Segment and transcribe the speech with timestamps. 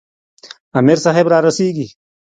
[0.79, 1.87] امیر صاحب را رسیږي.